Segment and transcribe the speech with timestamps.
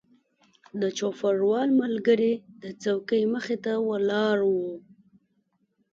[0.81, 4.53] د چوپړوال ملګری د څوکۍ مخې ته ولاړ و.